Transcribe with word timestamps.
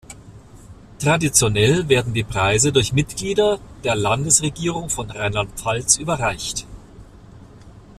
Traditionell 0.97 1.87
werden 1.87 2.15
die 2.15 2.23
Preise 2.23 2.71
durch 2.71 2.91
Mitglieder 2.91 3.59
der 3.83 3.93
Landesregierung 3.93 4.89
von 4.89 5.11
Rheinland-Pfalz 5.11 5.97
überreicht. 5.97 6.65